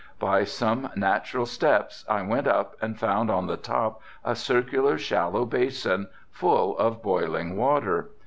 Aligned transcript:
By 0.19 0.45
some 0.45 0.89
natural 0.95 1.45
steps 1.45 2.05
I 2.09 2.23
went 2.23 2.47
up 2.47 2.75
and 2.81 2.97
found 2.97 3.29
on 3.29 3.45
the 3.45 3.55
top 3.55 4.01
a 4.25 4.33
circular, 4.35 4.97
shallow 4.97 5.45
basin 5.45 6.07
full 6.31 6.75
of 6.79 7.03
boiling 7.03 7.55
water. 7.55 8.09